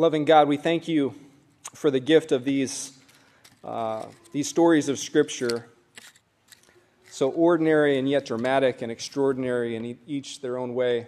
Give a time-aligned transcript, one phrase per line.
[0.00, 1.14] Loving God, we thank you
[1.74, 2.98] for the gift of these,
[3.62, 5.66] uh, these stories of Scripture,
[7.10, 11.06] so ordinary and yet dramatic and extraordinary in each their own way.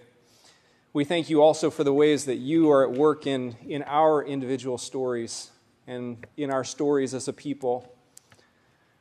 [0.93, 4.23] We thank you also for the ways that you are at work in, in our
[4.23, 5.51] individual stories
[5.87, 7.97] and in our stories as a people.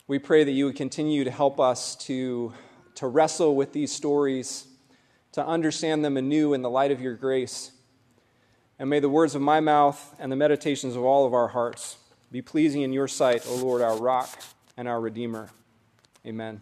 [0.08, 2.54] We pray that you would continue to help us to,
[2.96, 4.68] to wrestle with these stories,
[5.34, 7.74] to understand them anew in the light of your grace.
[8.82, 11.98] And may the words of my mouth and the meditations of all of our hearts
[12.32, 14.42] be pleasing in your sight, O Lord, our rock
[14.76, 15.50] and our Redeemer.
[16.26, 16.62] Amen.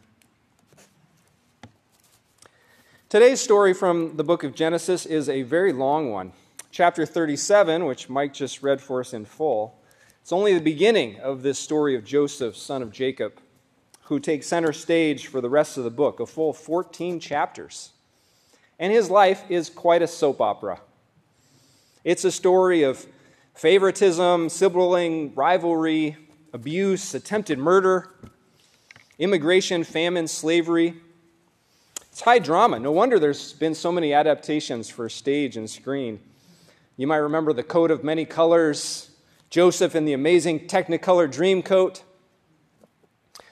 [3.08, 6.34] Today's story from the book of Genesis is a very long one.
[6.72, 9.80] Chapter 37, which Mike just read for us in full,
[10.22, 13.40] it's only the beginning of this story of Joseph, son of Jacob,
[14.04, 17.92] who takes center stage for the rest of the book, a full 14 chapters.
[18.78, 20.82] And his life is quite a soap opera.
[22.04, 23.06] It's a story of
[23.56, 26.18] favoritism, sibling rivalry,
[26.54, 28.14] abuse, attempted murder,
[29.18, 30.96] immigration, famine, slavery
[32.20, 32.78] it's high drama.
[32.82, 36.20] No wonder there's been so many adaptations for stage and screen.
[36.98, 39.12] You might remember The Coat of Many Colors,
[39.50, 42.02] Joseph in the amazing Technicolor Dreamcoat.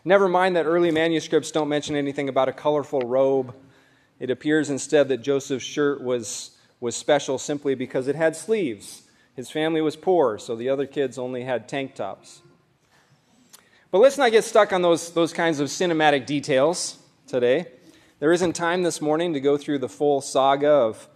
[0.03, 3.55] Never mind that early manuscripts don't mention anything about a colorful robe.
[4.19, 9.03] It appears instead that Joseph's shirt was, was special simply because it had sleeves.
[9.35, 12.41] His family was poor, so the other kids only had tank tops.
[13.91, 17.67] But let's not get stuck on those, those kinds of cinematic details today.
[18.19, 21.07] There isn't time this morning to go through the full saga of,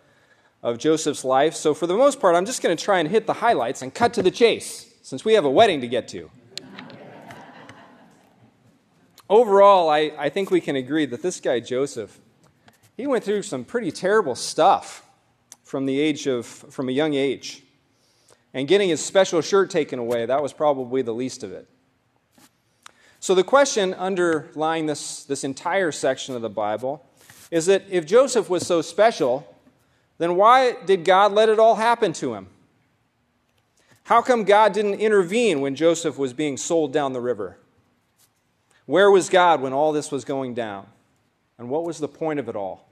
[0.63, 3.25] of Joseph's life, so for the most part, I'm just going to try and hit
[3.27, 6.29] the highlights and cut to the chase, since we have a wedding to get to.
[9.29, 12.19] Overall, I, I think we can agree that this guy, Joseph,
[12.97, 15.07] he went through some pretty terrible stuff
[15.71, 17.63] from the age of from a young age.
[18.53, 21.65] And getting his special shirt taken away, that was probably the least of it.
[23.21, 27.05] So, the question underlying this, this entire section of the Bible
[27.51, 29.47] is that if Joseph was so special,
[30.17, 32.47] then why did God let it all happen to him?
[34.03, 37.55] How come God didn't intervene when Joseph was being sold down the river?
[38.87, 40.87] Where was God when all this was going down?
[41.57, 42.90] And what was the point of it all?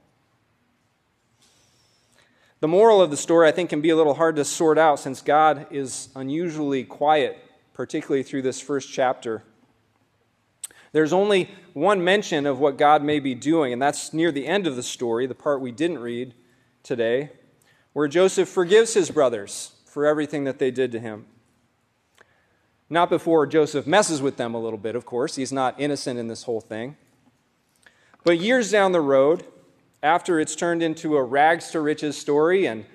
[2.60, 5.00] The moral of the story, I think, can be a little hard to sort out
[5.00, 7.38] since God is unusually quiet,
[7.72, 9.42] particularly through this first chapter.
[10.92, 14.66] There's only one mention of what God may be doing, and that's near the end
[14.66, 16.34] of the story, the part we didn't read
[16.82, 17.30] today,
[17.94, 21.24] where Joseph forgives his brothers for everything that they did to him.
[22.90, 25.36] Not before Joseph messes with them a little bit, of course.
[25.36, 26.96] He's not innocent in this whole thing.
[28.22, 29.46] But years down the road,
[30.02, 32.86] after it's turned into a rags to riches story, and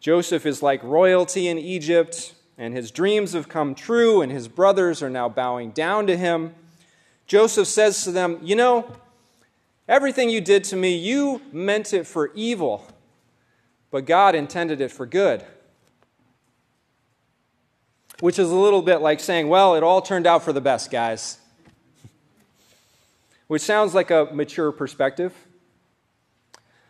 [0.00, 5.02] Joseph is like royalty in Egypt, and his dreams have come true, and his brothers
[5.02, 6.54] are now bowing down to him.
[7.26, 8.90] Joseph says to them, You know,
[9.88, 12.86] everything you did to me, you meant it for evil,
[13.90, 15.44] but God intended it for good.
[18.20, 20.90] Which is a little bit like saying, Well, it all turned out for the best,
[20.90, 21.38] guys.
[23.46, 25.32] Which sounds like a mature perspective.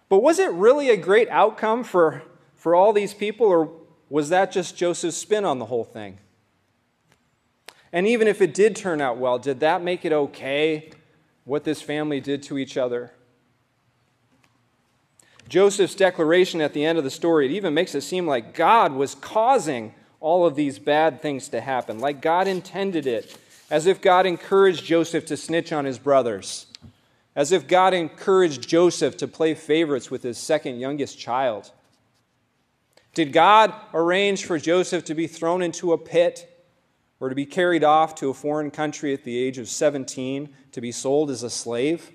[0.09, 2.23] But was it really a great outcome for,
[2.55, 3.71] for all these people, or
[4.09, 6.19] was that just Joseph's spin on the whole thing?
[7.93, 10.91] And even if it did turn out well, did that make it okay
[11.45, 13.13] what this family did to each other?
[15.49, 18.93] Joseph's declaration at the end of the story, it even makes it seem like God
[18.93, 23.39] was causing all of these bad things to happen, like God intended it,
[23.71, 26.67] as if God encouraged Joseph to snitch on his brothers,
[27.39, 31.71] as if God encouraged Joseph to play favorites with his second youngest child.
[33.15, 36.67] Did God arrange for Joseph to be thrown into a pit
[37.21, 40.81] or to be carried off to a foreign country at the age of 17 to
[40.81, 42.11] be sold as a slave.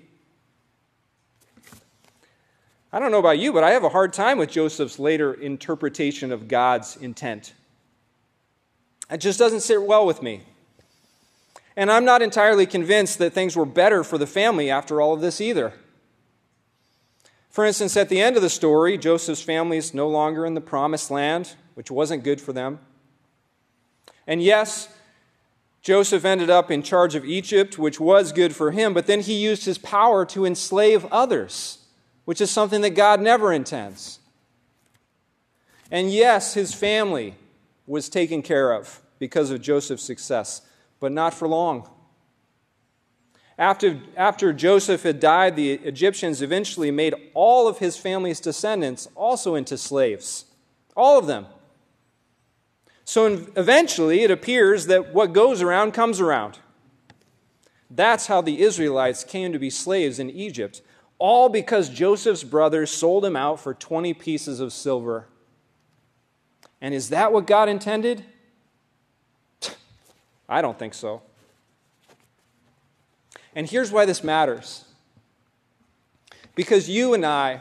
[2.92, 6.32] I don't know about you, but I have a hard time with Joseph's later interpretation
[6.32, 7.54] of God's intent.
[9.10, 10.42] It just doesn't sit well with me.
[11.76, 15.20] And I'm not entirely convinced that things were better for the family after all of
[15.20, 15.72] this either.
[17.50, 20.60] For instance, at the end of the story, Joseph's family is no longer in the
[20.60, 22.80] promised land, which wasn't good for them.
[24.26, 24.88] And yes,
[25.82, 29.34] Joseph ended up in charge of Egypt, which was good for him, but then he
[29.34, 31.78] used his power to enslave others,
[32.24, 34.18] which is something that God never intends.
[35.90, 37.34] And yes, his family
[37.86, 40.62] was taken care of because of Joseph's success,
[41.04, 41.86] but not for long.
[43.58, 49.54] After, after Joseph had died, the Egyptians eventually made all of his family's descendants also
[49.54, 50.46] into slaves.
[50.96, 51.44] All of them.
[53.04, 56.58] So eventually, it appears that what goes around comes around.
[57.90, 60.80] That's how the Israelites came to be slaves in Egypt,
[61.18, 65.28] all because Joseph's brothers sold him out for 20 pieces of silver.
[66.80, 68.24] And is that what God intended?
[70.48, 71.22] I don't think so.
[73.54, 74.84] And here's why this matters.
[76.54, 77.60] Because you and I,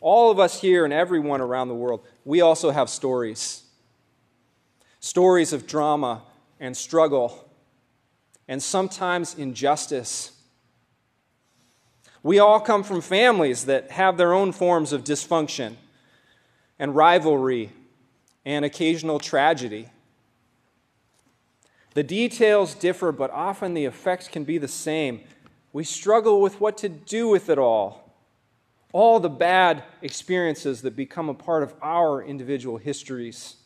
[0.00, 3.62] all of us here and everyone around the world, we also have stories.
[5.00, 6.22] Stories of drama
[6.60, 7.48] and struggle
[8.48, 10.32] and sometimes injustice.
[12.22, 15.76] We all come from families that have their own forms of dysfunction
[16.78, 17.70] and rivalry
[18.44, 19.88] and occasional tragedy.
[21.94, 25.20] The details differ, but often the effects can be the same.
[25.72, 28.14] We struggle with what to do with it all.
[28.92, 33.56] All the bad experiences that become a part of our individual histories.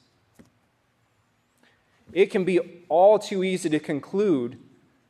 [2.13, 4.59] It can be all too easy to conclude,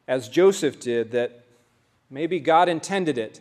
[0.08, 1.44] as Joseph did, that
[2.10, 3.40] maybe God intended it,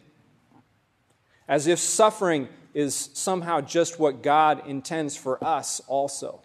[1.47, 6.41] as if suffering is somehow just what God intends for us also.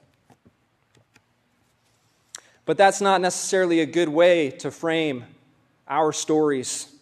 [2.70, 5.24] But that's not necessarily a good way to frame
[5.88, 6.94] our stories.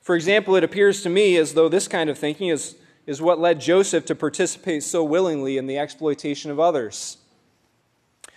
[0.00, 2.76] For example, it appears to me as though this kind of thinking is,
[3.06, 7.18] is what led Joseph to participate so willingly in the exploitation of others.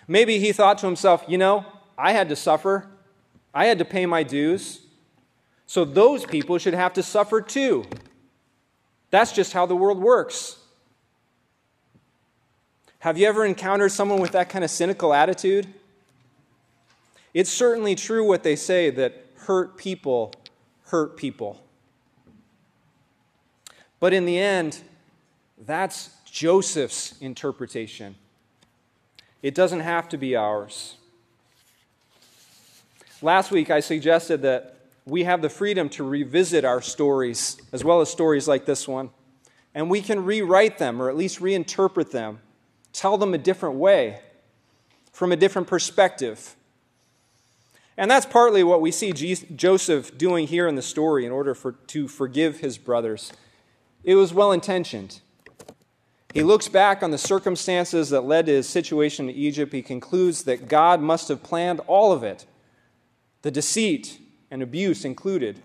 [0.09, 1.67] Maybe he thought to himself, you know,
[1.97, 2.89] I had to suffer,
[3.53, 4.81] I had to pay my dues,
[5.65, 7.85] so those people should have to suffer too.
[9.09, 10.57] That's just how the world works.
[13.03, 15.67] Have you ever encountered someone with that kind of cynical attitude?
[17.33, 20.31] It's certainly true what they say that hurt people
[20.85, 21.61] hurt people.
[23.99, 24.79] But in the end,
[25.57, 28.15] that's Joseph's interpretation.
[29.41, 30.95] It doesn't have to be ours.
[33.21, 37.99] Last week, I suggested that we have the freedom to revisit our stories, as well
[37.99, 39.09] as stories like this one,
[39.75, 42.39] and we can rewrite them or at least reinterpret them
[42.93, 44.19] tell them a different way,
[45.11, 46.55] from a different perspective.
[47.97, 51.73] And that's partly what we see Joseph doing here in the story in order for,
[51.73, 53.33] to forgive his brothers.
[54.03, 55.19] It was well intentioned.
[56.33, 59.71] He looks back on the circumstances that led to his situation in Egypt.
[59.71, 62.45] He concludes that God must have planned all of it,
[63.43, 64.19] the deceit
[64.49, 65.61] and abuse included.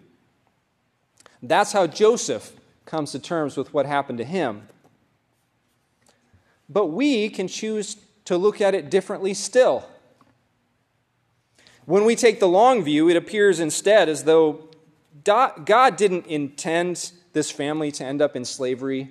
[1.43, 2.53] That's how Joseph
[2.85, 4.69] comes to terms with what happened to him.
[6.69, 9.89] But we can choose to look at it differently still.
[11.87, 14.69] When we take the long view, it appears instead as though
[15.25, 19.11] God didn't intend this family to end up in slavery.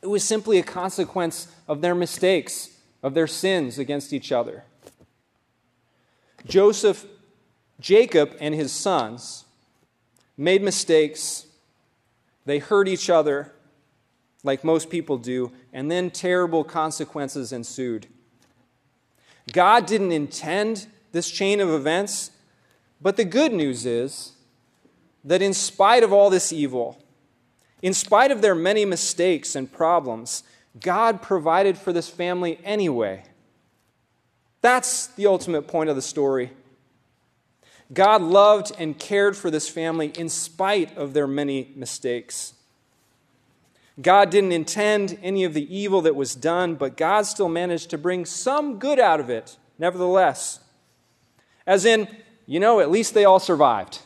[0.00, 4.64] It was simply a consequence of their mistakes, of their sins against each other.
[6.46, 7.04] Joseph,
[7.80, 9.44] Jacob, and his sons
[10.36, 11.46] made mistakes.
[12.44, 13.52] They hurt each other
[14.46, 18.06] like most people do, and then terrible consequences ensued.
[19.52, 22.30] God didn't intend this chain of events,
[23.00, 24.32] but the good news is
[25.24, 27.02] that in spite of all this evil,
[27.82, 30.42] in spite of their many mistakes and problems,
[30.80, 33.24] God provided for this family anyway.
[34.60, 36.50] That's the ultimate point of the story.
[37.92, 42.54] God loved and cared for this family in spite of their many mistakes.
[44.00, 47.98] God didn't intend any of the evil that was done, but God still managed to
[47.98, 50.60] bring some good out of it, nevertheless.
[51.66, 52.08] As in,
[52.44, 54.00] you know, at least they all survived.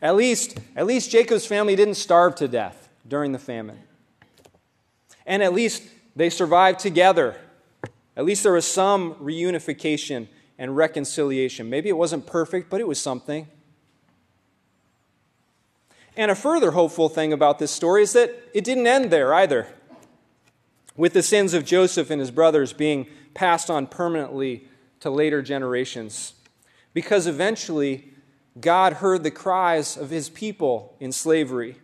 [0.00, 3.78] At least, at least Jacob's family didn't starve to death during the famine.
[5.26, 5.82] And at least
[6.16, 7.36] they survived together.
[8.16, 11.68] At least there was some reunification and reconciliation.
[11.68, 13.48] Maybe it wasn't perfect, but it was something.
[16.16, 19.66] And a further hopeful thing about this story is that it didn't end there either,
[20.96, 24.68] with the sins of Joseph and his brothers being passed on permanently
[25.00, 26.34] to later generations.
[26.92, 28.12] Because eventually,
[28.60, 31.76] God heard the cries of his people in slavery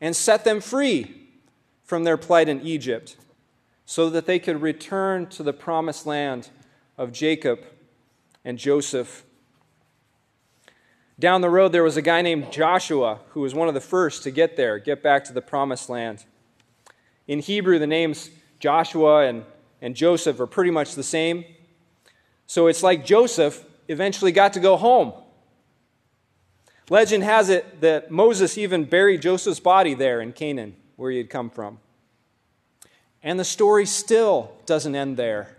[0.00, 1.28] and set them free
[1.84, 3.16] from their plight in Egypt
[3.86, 6.50] so that they could return to the promised land
[6.98, 7.60] of Jacob
[8.44, 9.24] and Joseph
[11.18, 14.24] down the road, there was a guy named Joshua who was one of the first
[14.24, 16.24] to get there, get back to the promised land.
[17.28, 19.44] In Hebrew, the names Joshua and,
[19.80, 21.44] and Joseph are pretty much the same.
[22.46, 25.12] So it's like Joseph eventually got to go home.
[26.90, 31.30] Legend has it that Moses even buried Joseph's body there in Canaan, where he had
[31.30, 31.78] come from.
[33.22, 35.56] And the story still doesn't end there.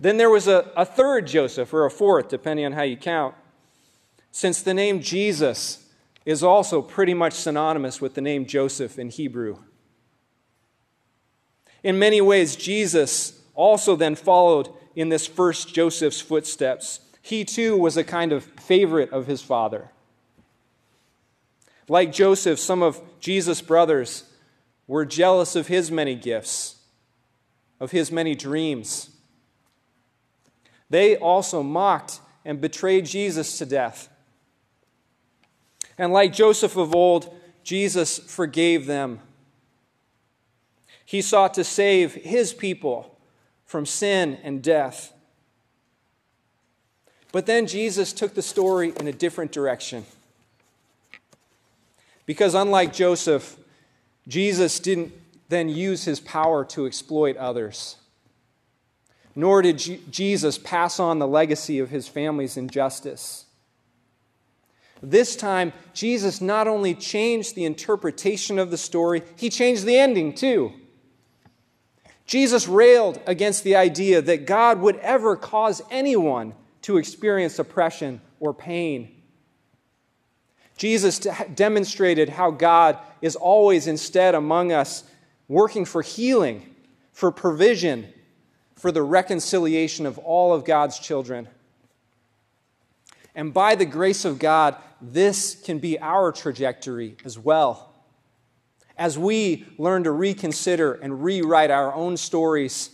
[0.00, 3.34] Then there was a, a third Joseph, or a fourth, depending on how you count,
[4.38, 5.84] since the name Jesus
[6.24, 9.58] is also pretty much synonymous with the name Joseph in Hebrew.
[11.82, 17.00] In many ways, Jesus also then followed in this first Joseph's footsteps.
[17.20, 19.90] He too was a kind of favorite of his father.
[21.88, 24.22] Like Joseph, some of Jesus' brothers
[24.86, 26.76] were jealous of his many gifts,
[27.80, 29.10] of his many dreams.
[30.88, 34.10] They also mocked and betrayed Jesus to death.
[35.98, 39.20] And like Joseph of old, Jesus forgave them.
[41.04, 43.18] He sought to save his people
[43.66, 45.12] from sin and death.
[47.32, 50.06] But then Jesus took the story in a different direction.
[52.24, 53.56] Because unlike Joseph,
[54.26, 55.12] Jesus didn't
[55.48, 57.96] then use his power to exploit others.
[59.34, 59.78] Nor did
[60.10, 63.46] Jesus pass on the legacy of his family's injustice.
[65.02, 70.34] This time, Jesus not only changed the interpretation of the story, he changed the ending
[70.34, 70.72] too.
[72.26, 78.52] Jesus railed against the idea that God would ever cause anyone to experience oppression or
[78.52, 79.14] pain.
[80.76, 81.18] Jesus
[81.54, 85.04] demonstrated how God is always instead among us,
[85.48, 86.74] working for healing,
[87.12, 88.06] for provision,
[88.76, 91.48] for the reconciliation of all of God's children.
[93.34, 97.94] And by the grace of God, this can be our trajectory as well.
[98.96, 102.90] As we learn to reconsider and rewrite our own stories,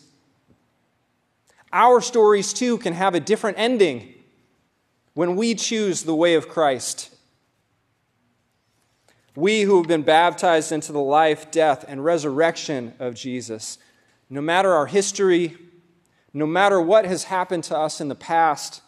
[1.72, 4.14] our stories too can have a different ending
[5.14, 7.14] when we choose the way of Christ.
[9.34, 13.78] We who have been baptized into the life, death, and resurrection of Jesus,
[14.30, 15.56] no matter our history,
[16.32, 18.82] no matter what has happened to us in the past,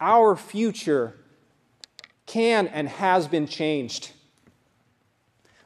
[0.00, 1.14] our future
[2.26, 4.10] can and has been changed.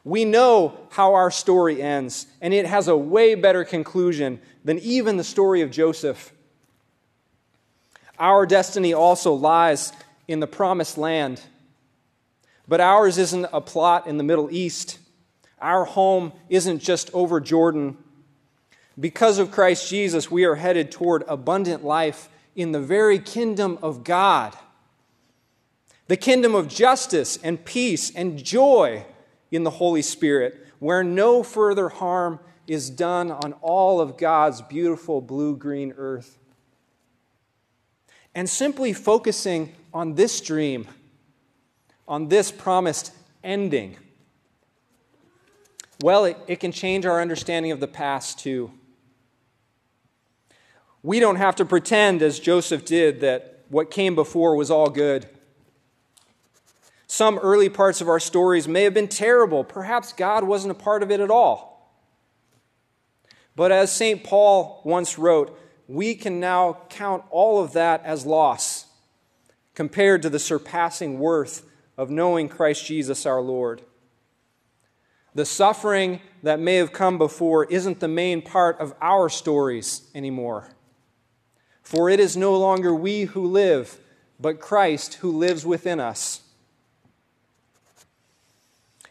[0.05, 5.17] We know how our story ends, and it has a way better conclusion than even
[5.17, 6.33] the story of Joseph.
[8.19, 9.93] Our destiny also lies
[10.29, 11.41] in the promised land.
[12.69, 14.99] But ours isn't a plot in the Middle East.
[15.61, 17.99] Our home isn't just over Jordan.
[18.99, 22.29] Because of Christ Jesus, we are headed toward abundant life
[22.61, 24.57] in the very kingdom of God.
[26.09, 29.07] The kingdom of justice and peace and joy
[29.51, 35.21] in the Holy Spirit, where no further harm is done on all of God's beautiful
[35.21, 36.39] blue green earth.
[38.35, 40.87] And simply focusing on this dream,
[42.07, 43.13] on this promised
[43.43, 43.97] ending,
[46.03, 48.71] well, it, it can change our understanding of the past too.
[51.03, 55.29] We don't have to pretend, as Joseph did, that what came before was all good.
[57.07, 59.65] Some early parts of our stories may have been terrible.
[59.65, 61.71] Perhaps God wasn't a part of it at all.
[63.57, 64.23] But as St.
[64.23, 68.87] Paul once wrote, we can now count all of that as loss
[69.75, 73.83] compared to the surpassing worth of knowing Christ Jesus our Lord.
[75.35, 80.69] The suffering that may have come before isn't the main part of our stories anymore.
[81.91, 83.99] For it is no longer we who live,
[84.39, 86.43] but Christ who lives within us.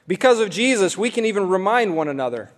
[0.08, 2.52] Because of Jesus, we can even remind one another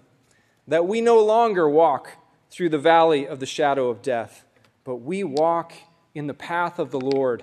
[0.68, 2.18] that we no longer walk
[2.52, 4.46] through the valley of the shadow of death,
[4.84, 5.74] but we walk
[6.14, 7.42] in the path of the Lord.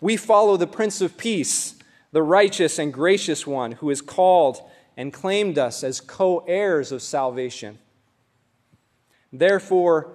[0.00, 1.74] We follow the Prince of Peace,
[2.10, 4.62] the righteous and gracious one who has called
[4.96, 7.78] and claimed us as co heirs of salvation.
[9.30, 10.14] Therefore,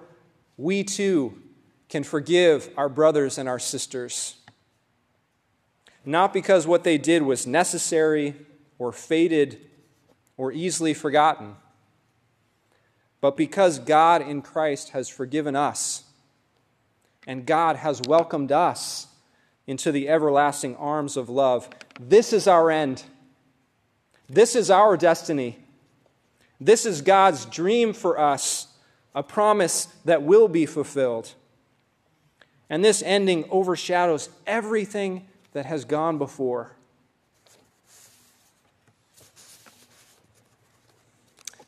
[0.56, 1.40] we too
[1.88, 4.36] can forgive our brothers and our sisters.
[6.04, 8.34] Not because what they did was necessary
[8.78, 9.60] or fated
[10.36, 11.56] or easily forgotten,
[13.20, 16.04] but because God in Christ has forgiven us
[17.26, 19.06] and God has welcomed us
[19.66, 21.70] into the everlasting arms of love.
[21.98, 23.04] This is our end.
[24.28, 25.58] This is our destiny.
[26.60, 28.73] This is God's dream for us
[29.14, 31.34] a promise that will be fulfilled.
[32.68, 36.72] And this ending overshadows everything that has gone before.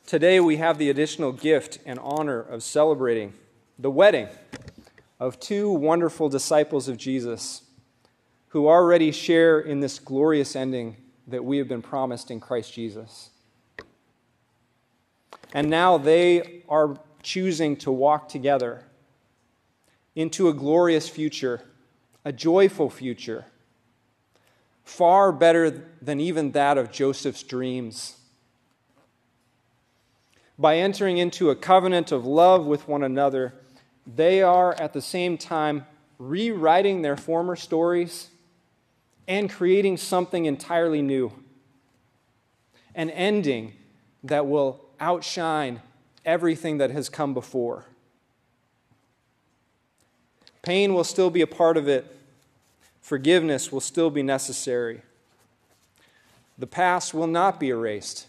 [0.05, 3.33] Today, we have the additional gift and honor of celebrating
[3.77, 4.27] the wedding
[5.19, 7.63] of two wonderful disciples of Jesus
[8.49, 10.95] who already share in this glorious ending
[11.27, 13.31] that we have been promised in Christ Jesus.
[15.53, 16.97] And now they are
[17.27, 18.81] choosing to walk together
[20.15, 21.61] into a glorious future,
[22.23, 23.43] a joyful future,
[24.85, 25.69] far better
[26.01, 28.15] than even that of Joseph's dreams.
[30.57, 33.53] By entering into a covenant of love with one another,
[34.05, 35.85] they are at the same time
[36.17, 38.29] rewriting their former stories
[39.27, 41.33] and creating something entirely new.
[42.95, 43.73] An ending
[44.23, 45.81] that will outshine
[46.27, 47.85] everything that has come before.
[50.61, 52.05] Pain will still be a part of it,
[53.01, 55.01] forgiveness will still be necessary.
[56.57, 58.27] The past will not be erased,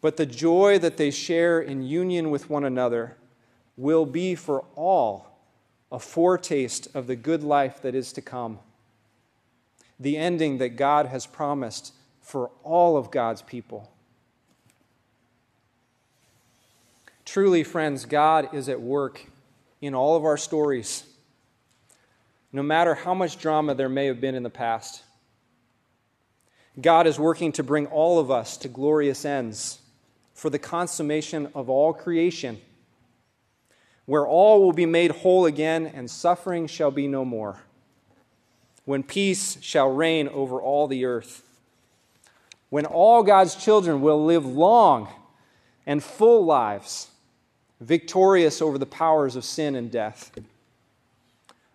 [0.00, 3.16] but the joy that they share in union with one another
[3.76, 5.38] will be for all
[5.90, 8.58] a foretaste of the good life that is to come,
[9.98, 13.90] the ending that God has promised for all of God's people.
[17.28, 19.22] Truly, friends, God is at work
[19.82, 21.04] in all of our stories,
[22.54, 25.02] no matter how much drama there may have been in the past.
[26.80, 29.78] God is working to bring all of us to glorious ends
[30.32, 32.58] for the consummation of all creation
[34.06, 37.60] where all will be made whole again and suffering shall be no more,
[38.86, 41.42] when peace shall reign over all the earth,
[42.70, 45.08] when all God's children will live long
[45.84, 47.10] and full lives,
[47.80, 50.32] victorious over the powers of sin and death,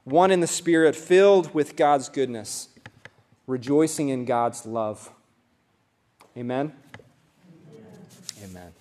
[0.04, 2.70] one in the Spirit, filled with God's goodness,
[3.48, 5.12] rejoicing in God's love.
[6.38, 6.74] Amen.
[8.44, 8.52] Amen.
[8.52, 8.74] Amen.